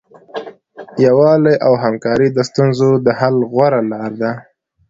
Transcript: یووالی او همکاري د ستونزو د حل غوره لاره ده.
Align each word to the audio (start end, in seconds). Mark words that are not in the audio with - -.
یووالی 1.05 1.55
او 1.65 1.73
همکاري 1.83 2.27
د 2.33 2.37
ستونزو 2.49 2.89
د 3.05 3.07
حل 3.19 3.35
غوره 3.51 3.81
لاره 3.91 4.15
ده. 4.21 4.31